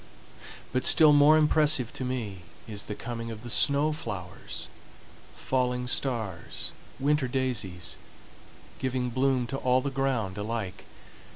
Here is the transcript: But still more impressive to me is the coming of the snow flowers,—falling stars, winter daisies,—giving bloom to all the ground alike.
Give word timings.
But 0.73 0.83
still 0.83 1.13
more 1.13 1.37
impressive 1.37 1.93
to 1.93 2.03
me 2.03 2.41
is 2.67 2.85
the 2.85 2.95
coming 2.95 3.29
of 3.29 3.43
the 3.43 3.51
snow 3.51 3.93
flowers,—falling 3.93 5.87
stars, 5.89 6.71
winter 6.99 7.27
daisies,—giving 7.27 9.11
bloom 9.11 9.45
to 9.45 9.57
all 9.57 9.79
the 9.79 9.91
ground 9.91 10.39
alike. 10.39 10.85